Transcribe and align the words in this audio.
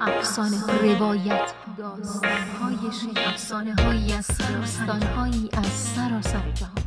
افسانه 0.00 0.66
روایت 0.66 1.54
داستان 1.78 2.42
های 2.60 3.26
افسانه 3.26 3.74
هایی 3.74 4.12
از 4.12 4.26
داستان 4.38 5.02
هایی 5.02 5.48
از 5.52 5.66
سراسر 5.66 6.50
جهان. 6.50 6.84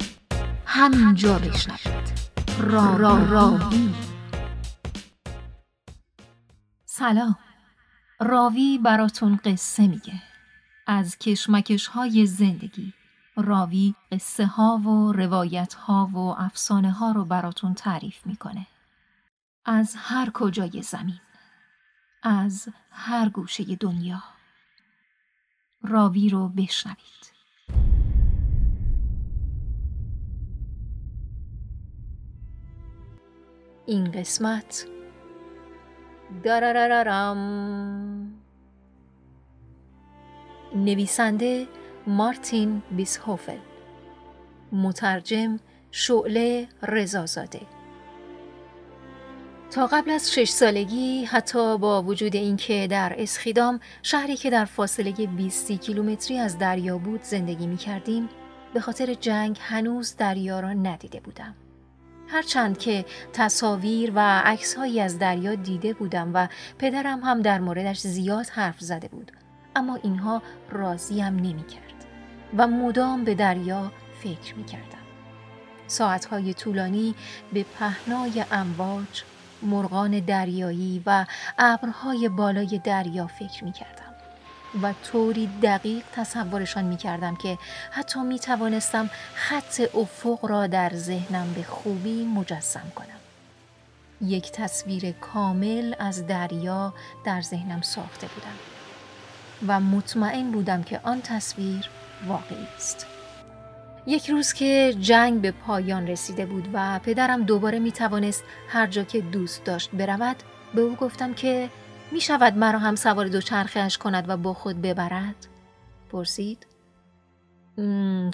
همینجا 0.65 1.39
بشنوید. 1.39 2.20
را 2.60 2.96
را 2.97 3.23
راوی. 3.23 3.94
سلام. 6.86 7.38
راوی 8.19 8.78
براتون 8.83 9.40
قصه 9.46 9.88
میگه. 9.88 10.22
از 10.88 11.17
کشمکش 11.17 11.88
های 11.88 12.26
زندگی. 12.26 12.94
راوی 13.38 13.96
قصه 14.12 14.46
ها 14.46 14.78
و 14.78 15.12
روایت 15.12 15.74
ها 15.74 16.09
و 16.13 16.17
افسانه 16.17 16.91
ها 16.91 17.12
رو 17.12 17.26
براتون 17.26 17.73
تعریف 17.73 18.26
می‌کنه. 18.26 18.67
از 19.66 19.95
هر 19.98 20.30
کجای 20.34 20.81
زمین. 20.81 21.20
از 22.27 22.70
هر 22.91 23.30
گوشه 23.30 23.75
دنیا. 23.75 24.23
راوی 25.81 26.30
رو 26.30 26.49
بشنوید. 26.49 26.98
این 33.85 34.12
قسمت. 34.12 34.88
دارارارام 36.44 37.38
نویسنده 40.76 41.68
مارتین 42.07 42.82
بیسهوفل 42.91 43.59
مترجم 44.71 45.59
شعله 45.91 46.68
رزازاده 46.84 47.77
تا 49.71 49.88
قبل 49.88 50.12
از 50.12 50.34
شش 50.34 50.49
سالگی 50.49 51.26
حتی 51.26 51.77
با 51.77 52.03
وجود 52.03 52.35
اینکه 52.35 52.88
در 52.89 53.16
اسخیدام 53.17 53.80
شهری 54.03 54.38
که 54.38 54.49
در 54.49 54.66
فاصله 54.66 55.12
20 55.12 55.71
کیلومتری 55.71 56.37
از 56.37 56.57
دریا 56.57 56.98
بود 56.98 57.24
زندگی 57.24 57.68
می 57.68 57.77
کردیم 57.77 58.29
به 58.74 58.79
خاطر 58.79 59.13
جنگ 59.13 59.57
هنوز 59.62 60.15
دریا 60.15 60.59
را 60.59 60.74
ندیده 60.74 61.20
بودم. 61.20 61.55
هرچند 62.27 62.77
که 62.77 63.05
تصاویر 63.34 64.11
و 64.15 64.19
عکسهایی 64.45 65.01
از 65.01 65.19
دریا 65.19 65.55
دیده 65.55 65.93
بودم 65.93 66.31
و 66.33 66.47
پدرم 66.79 67.19
هم 67.19 67.41
در 67.41 67.59
موردش 67.59 67.99
زیاد 67.99 68.47
حرف 68.47 68.79
زده 68.79 69.07
بود 69.07 69.31
اما 69.75 69.99
اینها 70.03 70.41
راضیم 70.71 71.25
نمی 71.25 71.65
کرد 71.65 72.05
و 72.57 72.67
مدام 72.67 73.23
به 73.23 73.35
دریا 73.35 73.91
فکر 74.23 74.55
می 74.55 74.63
کردم. 74.63 74.97
ساعتهای 75.87 76.53
طولانی 76.53 77.15
به 77.53 77.65
پهنای 77.79 78.45
امواج 78.52 79.23
مرغان 79.61 80.19
دریایی 80.19 81.03
و 81.05 81.25
ابرهای 81.58 82.30
بالای 82.30 82.81
دریا 82.83 83.27
فکر 83.27 83.64
می 83.64 83.72
کردم 83.72 84.14
و 84.83 84.94
طوری 85.03 85.49
دقیق 85.64 86.03
تصورشان 86.14 86.86
می 86.86 86.97
کردم 86.97 87.36
که 87.36 87.58
حتی 87.91 88.19
می 88.19 88.39
توانستم 88.39 89.09
خط 89.33 89.81
افق 89.95 90.45
را 90.45 90.67
در 90.67 90.91
ذهنم 90.94 91.53
به 91.53 91.64
خوبی 91.64 92.25
مجسم 92.25 92.91
کنم. 92.95 93.08
یک 94.22 94.52
تصویر 94.52 95.11
کامل 95.11 95.95
از 95.99 96.27
دریا 96.27 96.94
در 97.25 97.42
ذهنم 97.42 97.81
ساخته 97.81 98.27
بودم 98.27 98.58
و 99.67 99.80
مطمئن 99.80 100.52
بودم 100.52 100.83
که 100.83 100.99
آن 101.03 101.21
تصویر 101.21 101.89
واقعی 102.27 102.67
است. 102.77 103.16
یک 104.08 104.30
روز 104.30 104.53
که 104.53 104.95
جنگ 105.00 105.41
به 105.41 105.52
پایان 105.52 106.08
رسیده 106.08 106.45
بود 106.45 106.69
و 106.73 107.00
پدرم 107.00 107.44
دوباره 107.44 107.80
می 107.80 107.91
توانست 107.91 108.44
هر 108.67 108.88
جا 108.88 109.03
که 109.03 109.22
دوست 109.22 109.64
داشت 109.64 109.91
برود 109.91 110.36
به 110.73 110.81
او 110.81 110.95
گفتم 110.95 111.33
که 111.33 111.69
می 112.11 112.22
شود 112.22 112.58
مرا 112.58 112.80
هم 112.80 112.95
سوار 112.95 113.27
دوچرخهاش 113.27 113.97
کند 113.97 114.30
و 114.30 114.38
با 114.38 114.53
خود 114.53 114.81
ببرد؟ 114.81 115.47
پرسید 116.11 116.67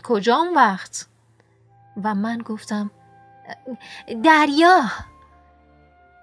کجا 0.04 0.36
اون 0.36 0.54
وقت؟ 0.56 1.08
و 2.03 2.16
من 2.16 2.38
گفتم 2.38 2.92
دریا 4.24 4.81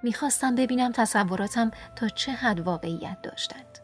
می‌خواستم 0.03 0.55
ببینم 0.55 0.93
تصوراتم 0.93 1.71
تا 1.97 2.09
چه 2.09 2.33
حد 2.33 2.61
واقعیت 2.61 3.23
داشتند. 3.23 3.79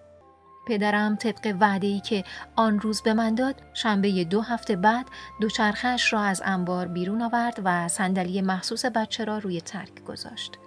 پدرم 0.67 1.17
طبق 1.17 1.57
وعده 1.61 1.87
ای 1.87 2.01
که 2.01 2.25
آن 2.57 2.81
روز 2.81 3.03
به 3.03 3.15
من 3.15 3.35
داد 3.35 3.63
شنبه 3.75 4.25
دو 4.25 4.41
هفته 4.41 4.77
بعد 4.77 5.07
دوچرخش 5.41 6.13
را 6.13 6.21
از 6.21 6.43
انبار 6.45 6.89
بیرون 6.89 7.23
آورد 7.23 7.61
و 7.65 7.89
صندلی 7.89 8.43
مخصوص 8.43 8.85
بچه 8.85 9.25
را 9.25 9.39
روی 9.39 9.61
ترک 9.61 10.05
گذاشت. 10.05 10.59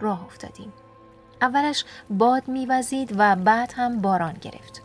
راه 0.00 0.24
افتادیم. 0.24 0.72
اولش 1.42 1.84
باد 2.10 2.48
میوزید 2.48 3.14
و 3.18 3.36
بعد 3.36 3.72
هم 3.76 4.00
باران 4.00 4.34
گرفت. 4.34 4.82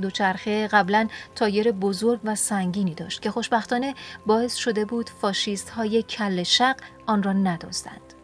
دوچرخه 0.00 0.68
قبلا 0.68 1.08
تایر 1.34 1.72
بزرگ 1.72 2.20
و 2.24 2.34
سنگینی 2.34 2.94
داشت 2.94 3.22
که 3.22 3.30
خوشبختانه 3.30 3.94
باعث 4.26 4.54
شده 4.54 4.84
بود 4.84 5.10
فاشیست 5.10 5.70
های 5.70 6.02
کل 6.02 6.42
شق 6.42 6.76
آن 7.06 7.22
را 7.22 7.32
ندازدند. 7.32 8.14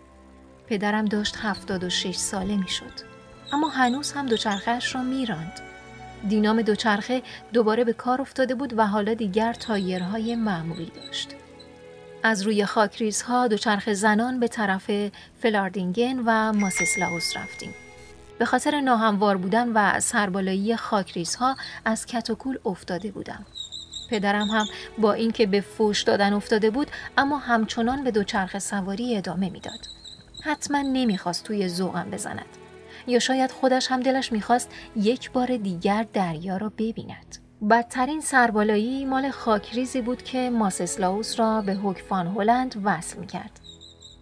پدرم 0.67 1.05
داشت 1.05 1.37
هفتاد 1.37 1.85
و 1.85 1.91
شش 1.91 2.17
ساله 2.17 2.57
می 2.57 2.69
شد. 2.69 3.12
اما 3.53 3.69
هنوز 3.69 4.13
هم 4.13 4.27
دوچرخهش 4.27 4.95
را 4.95 5.03
میراند. 5.03 5.61
دینام 6.29 6.63
دوچرخه 6.63 7.23
دوباره 7.53 7.85
به 7.85 7.93
کار 7.93 8.21
افتاده 8.21 8.55
بود 8.55 8.79
و 8.79 8.87
حالا 8.87 9.15
دیگر 9.15 9.53
تایرهای 9.53 10.37
معمولی 10.37 10.93
داشت. 10.97 11.29
از 12.23 12.43
روی 12.43 12.65
خاکریزها 12.65 13.49
دوچرخه 13.49 13.95
زنان 13.95 14.41
به 14.41 14.49
طرف 14.49 14.91
فلاردینگن 15.43 16.23
و 16.27 16.53
ماسسلاوس 16.53 17.37
رفتیم. 17.37 17.75
به 18.39 18.45
خاطر 18.45 18.81
ناهموار 18.81 19.37
بودن 19.37 19.69
و 19.69 20.01
سربالایی 20.01 20.77
خاکریزها 20.77 21.57
از 21.85 22.07
کتوکول 22.07 22.59
افتاده 22.65 23.11
بودم. 23.11 23.47
پدرم 24.11 24.49
هم 24.49 24.67
با 24.99 25.13
اینکه 25.13 25.47
به 25.47 25.61
فوش 25.61 26.03
دادن 26.03 26.33
افتاده 26.33 26.71
بود 26.71 26.91
اما 27.19 27.39
همچنان 27.39 28.05
به 28.05 28.11
دوچرخه 28.11 28.59
سواری 28.59 29.17
ادامه 29.17 29.51
می‌داد. 29.51 29.81
حتما 30.45 30.83
نمی‌خواست 30.83 31.45
توی 31.45 31.69
ذوقم 31.69 32.11
بزند. 32.11 32.62
یا 33.07 33.19
شاید 33.19 33.51
خودش 33.51 33.91
هم 33.91 34.01
دلش 34.01 34.33
می‌خواست 34.33 34.71
یک 34.97 35.31
بار 35.31 35.57
دیگر 35.57 36.07
دریا 36.13 36.57
را 36.57 36.69
ببیند. 36.69 37.37
بدترین 37.71 38.21
سربالایی 38.21 39.05
مال 39.05 39.31
خاکریزی 39.31 40.01
بود 40.01 40.23
که 40.23 40.51
ماسسلاوس 40.51 41.41
را 41.41 41.63
به 41.63 41.75
هوکفان 41.75 42.27
هلند 42.27 42.81
وصل 42.85 43.19
می‌کرد. 43.19 43.61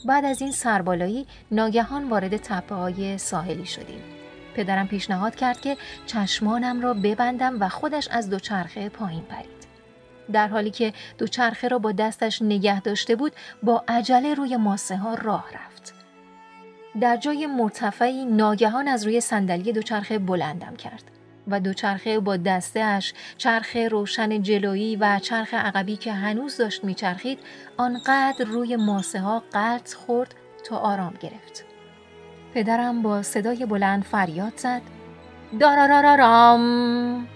بعد 0.05 0.25
از 0.25 0.43
این 0.43 0.53
سربالایی 0.53 1.27
ناگهان 1.51 2.09
وارد 2.09 2.37
تپه 2.37 2.75
های 2.75 3.19
ساحلی 3.19 3.67
شدیم. 3.67 4.01
پدرم 4.55 4.89
پیشنهاد 4.89 5.35
کرد 5.35 5.61
که 5.61 5.77
چشمانم 6.07 6.81
را 6.81 6.95
ببندم 6.95 7.61
و 7.61 7.69
خودش 7.69 8.09
از 8.09 8.31
دوچرخه 8.31 8.89
پایین 8.89 9.23
پرید. 9.23 9.61
در 10.33 10.49
حالی 10.49 10.71
که 10.71 10.93
دوچرخه 11.19 11.69
را 11.69 11.79
با 11.79 11.93
دستش 11.93 12.43
نگه 12.43 12.81
داشته 12.81 13.17
بود 13.17 13.33
با 13.63 13.85
عجله 13.89 14.35
روی 14.35 14.57
ماسه 14.57 14.97
ها 14.97 15.15
راه 15.15 15.45
رفت. 15.55 16.00
در 17.01 17.17
جای 17.17 17.47
مرتفعی 17.47 18.25
ناگهان 18.25 18.89
از 18.89 19.05
روی 19.07 19.21
صندلی 19.21 19.73
دوچرخه 19.73 20.19
بلندم 20.19 20.77
کرد 20.77 21.03
و 21.49 21.61
دوچرخه 21.61 22.21
با 22.21 22.37
دستهاش 22.37 23.15
چرخ 23.39 23.77
روشن 23.91 24.43
جلویی 24.43 24.97
و 24.97 25.19
چرخ 25.19 25.55
عقبی 25.55 25.97
که 25.97 26.13
هنوز 26.13 26.57
داشت 26.57 26.85
میچرخید 26.85 27.39
آنقدر 27.77 28.45
روی 28.45 28.77
ماسه 28.77 29.21
ها 29.21 29.43
قطع 29.53 29.97
خورد 29.97 30.35
تا 30.65 30.77
آرام 30.77 31.15
گرفت. 31.21 31.65
پدرم 32.55 33.03
با 33.03 33.23
صدای 33.23 33.67
بلند 33.67 34.05
فریاد 34.05 34.53
زد 34.57 34.83
دارارارارام 35.61 37.27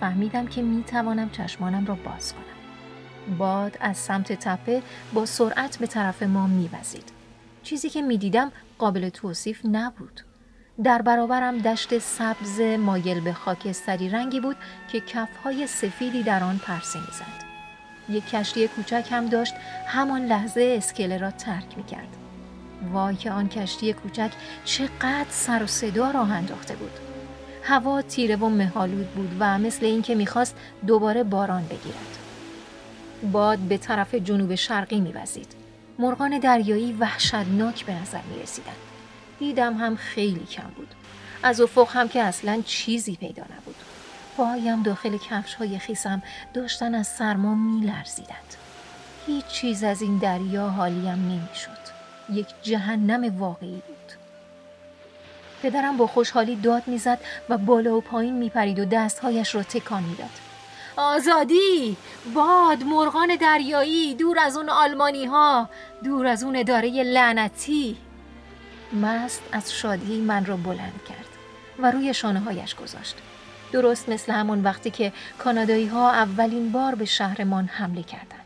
فهمیدم 0.00 0.46
که 0.46 0.62
می 0.62 0.84
توانم 0.84 1.30
چشمانم 1.30 1.86
را 1.86 1.94
باز 1.94 2.32
کنم. 2.32 3.36
باد 3.38 3.78
از 3.80 3.96
سمت 3.96 4.32
تپه 4.32 4.82
با 5.12 5.26
سرعت 5.26 5.76
به 5.78 5.86
طرف 5.86 6.22
ما 6.22 6.46
میوزید. 6.46 7.12
چیزی 7.62 7.90
که 7.90 8.02
می‌دیدم 8.02 8.52
قابل 8.82 9.08
توصیف 9.08 9.60
نبود. 9.64 10.20
در 10.84 11.02
برابرم 11.02 11.58
دشت 11.58 11.98
سبز 11.98 12.60
مایل 12.60 13.20
به 13.20 13.32
خاکستری 13.32 14.08
رنگی 14.08 14.40
بود 14.40 14.56
که 14.92 15.00
کفهای 15.00 15.66
سفیدی 15.66 16.22
در 16.22 16.44
آن 16.44 16.58
پرسه 16.58 16.98
می‌زد. 16.98 17.44
یک 18.08 18.30
کشتی 18.30 18.68
کوچک 18.68 19.06
هم 19.10 19.26
داشت 19.26 19.54
همان 19.86 20.26
لحظه 20.26 20.74
اسکله 20.76 21.18
را 21.18 21.30
ترک 21.30 21.78
می 21.78 21.84
کرد. 21.84 22.16
وای 22.92 23.16
که 23.16 23.30
آن 23.30 23.48
کشتی 23.48 23.92
کوچک 23.92 24.30
چقدر 24.64 25.26
سر 25.30 25.62
و 25.62 25.66
صدا 25.66 26.10
راه 26.10 26.32
انداخته 26.32 26.76
بود. 26.76 26.98
هوا 27.62 28.02
تیره 28.02 28.36
و 28.36 28.48
مهالود 28.48 29.06
بود 29.06 29.36
و 29.40 29.58
مثل 29.58 29.86
اینکه 29.86 30.14
می‌خواست 30.14 30.56
دوباره 30.86 31.22
باران 31.22 31.62
بگیرد. 31.64 32.18
باد 33.32 33.58
به 33.58 33.78
طرف 33.78 34.14
جنوب 34.14 34.54
شرقی 34.54 35.00
میوزید. 35.00 35.61
مرغان 35.98 36.38
دریایی 36.38 36.92
وحشتناک 36.92 37.84
به 37.84 37.92
نظر 37.92 38.20
می 38.22 38.42
رسیدن. 38.42 38.72
دیدم 39.38 39.76
هم 39.76 39.96
خیلی 39.96 40.44
کم 40.44 40.70
بود. 40.76 40.94
از 41.42 41.60
افق 41.60 41.88
هم 41.96 42.08
که 42.08 42.22
اصلا 42.22 42.62
چیزی 42.66 43.16
پیدا 43.16 43.42
نبود. 43.42 43.74
پاهایم 44.36 44.82
داخل 44.82 45.16
کفش 45.16 45.54
های 45.54 45.78
خیسم 45.78 46.22
داشتن 46.54 46.94
از 46.94 47.06
سرما 47.06 47.54
می 47.54 47.86
لرزیدند. 47.86 48.54
هیچ 49.26 49.46
چیز 49.46 49.84
از 49.84 50.02
این 50.02 50.18
دریا 50.18 50.68
حالیم 50.68 51.08
نمی 51.08 51.54
شد. 51.54 51.92
یک 52.30 52.46
جهنم 52.62 53.38
واقعی 53.38 53.82
بود. 53.86 54.12
پدرم 55.62 55.96
با 55.96 56.06
خوشحالی 56.06 56.56
داد 56.56 56.82
می‌زد 56.86 57.18
و 57.48 57.58
بالا 57.58 57.96
و 57.96 58.00
پایین 58.00 58.34
میپرید 58.34 58.78
و 58.78 58.84
دستهایش 58.84 59.54
را 59.54 59.62
تکان 59.62 60.02
می‌داد 60.02 60.51
آزادی. 60.96 61.96
باد 62.34 62.82
مرغان 62.82 63.36
دریایی 63.36 64.14
دور 64.14 64.38
از 64.38 64.56
اون 64.56 64.68
آلمانی 64.68 65.24
ها 65.24 65.68
دور 66.04 66.26
از 66.26 66.44
اون 66.44 66.56
اداره 66.56 67.02
لعنتی. 67.02 67.96
مست 69.02 69.42
از 69.52 69.72
شادی 69.72 70.20
من 70.20 70.44
را 70.44 70.56
بلند 70.56 71.00
کرد 71.08 71.28
و 71.78 71.90
روی 71.90 72.14
شانه 72.14 72.40
هایش 72.40 72.74
گذاشت. 72.74 73.16
درست 73.72 74.08
مثل 74.08 74.32
همون 74.32 74.62
وقتی 74.62 74.90
که 74.90 75.12
کانادایی 75.38 75.86
ها 75.86 76.10
اولین 76.10 76.72
بار 76.72 76.94
به 76.94 77.04
شهرمان 77.04 77.64
حمله 77.64 78.02
کردند. 78.02 78.42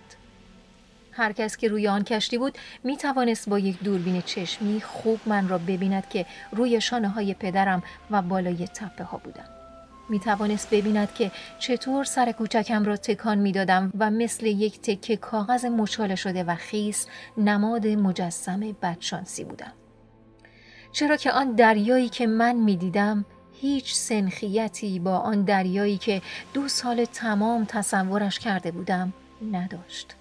هر 1.13 1.33
کس 1.33 1.57
که 1.57 1.69
روی 1.69 1.89
آن 1.89 2.05
کشتی 2.05 2.39
بود 2.39 2.59
می 2.85 2.97
توانست 2.97 3.49
با 3.49 3.59
یک 3.59 3.83
دوربین 3.83 4.23
چشمی 4.23 4.81
خوب 4.81 5.21
من 5.27 5.49
را 5.49 5.59
ببیند 5.59 6.09
که 6.09 6.27
روی 6.53 6.81
شانه 6.81 7.09
های 7.09 7.35
پدرم 7.35 7.83
و 8.11 8.23
بالای 8.23 8.69
تپه 8.69 9.05
ها 9.05 9.19
بودم. 9.19 9.66
می 10.09 10.19
توانست 10.19 10.71
ببیند 10.71 11.15
که 11.15 11.31
چطور 11.59 12.05
سر 12.05 12.33
کوچکم 12.33 12.85
را 12.85 12.97
تکان 12.97 13.39
می 13.39 13.53
دادم 13.53 13.93
و 13.99 14.11
مثل 14.11 14.47
یک 14.47 14.81
تکه 14.81 15.17
کاغذ 15.17 15.65
مچاله 15.65 16.15
شده 16.15 16.45
و 16.45 16.55
خیس 16.55 17.07
نماد 17.37 17.87
مجسم 17.87 18.61
بدشانسی 18.61 19.45
بودم. 19.45 19.73
چرا 20.93 21.17
که 21.17 21.33
آن 21.33 21.53
دریایی 21.53 22.09
که 22.09 22.27
من 22.27 22.53
می 22.53 22.77
دیدم 22.77 23.25
هیچ 23.61 23.95
سنخیتی 23.95 24.99
با 24.99 25.19
آن 25.19 25.43
دریایی 25.43 25.99
که 25.99 26.23
دو 26.55 26.69
سال 26.69 27.05
تمام 27.05 27.65
تصورش 27.65 28.39
کرده 28.39 28.71
بودم 28.71 29.13
نداشت. 29.53 30.15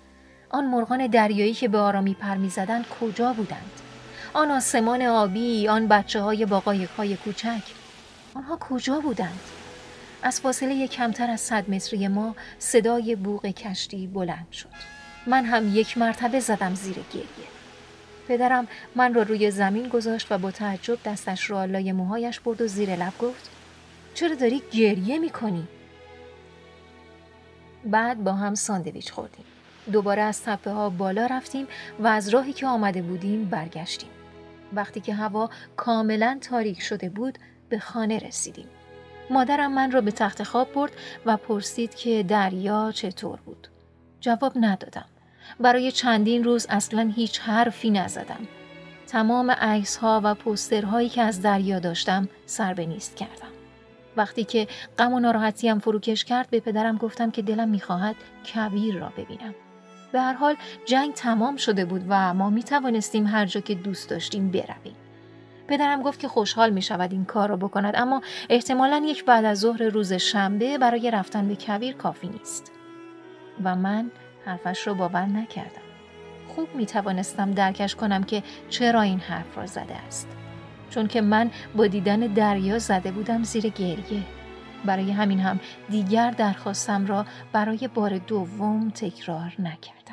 آن 0.50 0.66
مرغان 0.66 1.08
دریایی 1.08 1.54
که 1.54 1.68
به 1.68 1.78
آرامی 1.78 2.14
پر 2.14 2.36
می‌زدند 2.36 2.86
کجا 3.02 3.34
بودند 3.34 3.72
آن 4.34 4.52
آسمان 4.52 5.02
آبی 5.02 5.68
آن 5.68 5.88
بچه 5.88 6.22
های 6.22 6.46
با 6.46 6.64
های 6.98 7.16
کوچک 7.16 7.64
آنها 8.36 8.58
کجا 8.58 9.00
بودند 9.00 9.40
از 10.26 10.42
فاصله 10.42 10.88
کمتر 10.88 11.30
از 11.30 11.42
صد 11.42 11.70
متری 11.70 12.08
ما 12.08 12.36
صدای 12.60 13.16
بوغ 13.16 13.46
کشتی 13.46 14.08
بلند 14.08 14.52
شد 14.52 14.70
من 15.28 15.46
هم 15.46 15.76
یک 15.76 15.98
مرتبه 15.98 16.40
زدم 16.40 16.76
زیر 16.76 16.96
گریه 17.14 17.48
پدرم 18.28 18.68
من 18.96 19.14
را 19.14 19.22
روی 19.22 19.52
زمین 19.52 19.88
گذاشت 19.88 20.32
و 20.32 20.38
با 20.38 20.52
تعجب 20.52 20.98
دستش 21.06 21.50
را 21.50 21.66
لای 21.66 21.92
موهایش 21.92 22.40
برد 22.40 22.62
و 22.62 22.68
زیر 22.68 22.96
لب 22.96 23.14
گفت 23.20 23.50
چرا 24.14 24.36
داری 24.36 24.62
گریه 24.72 25.20
می‌کنی؟ 25.20 25.68
بعد 27.86 28.24
با 28.24 28.34
هم 28.34 28.56
ساندویچ 28.56 29.12
خوردیم 29.12 29.46
دوباره 29.92 30.22
از 30.22 30.44
تپه 30.44 30.72
ها 30.72 30.90
بالا 30.90 31.26
رفتیم 31.26 31.68
و 32.00 32.08
از 32.08 32.30
راهی 32.30 32.54
که 32.54 32.68
آمده 32.68 33.02
بودیم 33.02 33.46
برگشتیم. 33.46 34.10
وقتی 34.74 35.00
که 35.02 35.14
هوا 35.14 35.50
کاملا 35.76 36.38
تاریک 36.42 36.82
شده 36.82 37.10
بود 37.10 37.38
به 37.70 37.80
خانه 37.80 38.20
رسیدیم. 38.20 38.68
مادرم 39.30 39.74
من 39.74 39.92
را 39.92 40.02
به 40.02 40.12
تخت 40.12 40.44
خواب 40.44 40.74
برد 40.74 40.92
و 41.26 41.38
پرسید 41.38 41.96
که 41.96 42.24
دریا 42.24 42.92
چطور 42.92 43.40
بود. 43.46 43.68
جواب 44.20 44.54
ندادم. 44.56 45.06
برای 45.60 45.92
چندین 45.92 46.44
روز 46.44 46.68
اصلا 46.70 47.12
هیچ 47.16 47.40
حرفی 47.40 47.90
نزدم. 47.90 48.48
تمام 49.08 49.52
عکس 49.52 49.98
ها 49.98 50.22
و 50.24 50.34
پوسترهایی 50.34 51.10
که 51.10 51.22
از 51.22 51.42
دریا 51.42 51.80
داشتم 51.80 52.30
سر 52.46 52.74
به 52.74 52.86
نیست 52.86 53.16
کردم. 53.16 53.52
وقتی 54.18 54.44
که 54.44 54.68
غم 55.00 55.14
و 55.14 55.20
ناراحتیم 55.20 55.80
فروکش 55.80 56.26
کرد 56.26 56.50
به 56.50 56.60
پدرم 56.60 56.98
گفتم 56.98 57.32
که 57.32 57.42
دلم 57.42 57.70
می‌خواهد 57.70 58.16
کبیر 58.54 58.96
را 59.00 59.14
ببینم. 59.18 59.56
به 60.12 60.22
هر 60.22 60.34
حال 60.34 60.56
جنگ 60.86 61.14
تمام 61.14 61.58
شده 61.58 61.86
بود 61.86 62.06
و 62.10 62.34
ما 62.34 62.50
می 62.50 62.64
توانستیم 62.64 63.28
هر 63.28 63.46
جا 63.46 63.60
که 63.60 63.76
دوست 63.76 64.10
داشتیم 64.10 64.52
برویم. 64.52 64.96
پدرم 65.68 66.02
گفت 66.02 66.20
که 66.20 66.28
خوشحال 66.28 66.70
می 66.70 66.82
شود 66.82 67.12
این 67.12 67.26
کار 67.26 67.50
را 67.50 67.56
بکند 67.56 67.94
اما 67.98 68.22
احتمالا 68.50 69.04
یک 69.06 69.26
بعد 69.26 69.46
از 69.46 69.60
ظهر 69.60 69.84
روز 69.84 70.14
شنبه 70.14 70.78
برای 70.78 71.12
رفتن 71.12 71.48
به 71.48 71.56
کویر 71.56 71.96
کافی 71.96 72.28
نیست. 72.28 72.72
و 73.64 73.76
من 73.76 74.12
حرفش 74.46 74.88
را 74.88 74.94
باور 74.94 75.26
نکردم. 75.26 75.82
خوب 76.48 76.76
می 76.76 76.86
توانستم 76.86 77.52
درکش 77.52 77.96
کنم 77.96 78.24
که 78.24 78.44
چرا 78.70 79.02
این 79.02 79.20
حرف 79.20 79.58
را 79.58 79.66
زده 79.66 79.96
است. 79.96 80.28
چون 80.90 81.08
که 81.08 81.22
من 81.22 81.52
با 81.76 81.88
دیدن 81.88 82.20
دریا 82.20 82.80
زده 82.80 83.12
بودم 83.12 83.44
زیر 83.44 83.70
گریه. 83.70 84.24
برای 84.86 85.12
همین 85.12 85.40
هم 85.40 85.60
دیگر 85.90 86.32
درخواستم 86.32 87.06
را 87.06 87.26
برای 87.52 87.90
بار 87.94 88.18
دوم 88.18 88.90
تکرار 88.90 89.54
نکرد. 89.60 90.05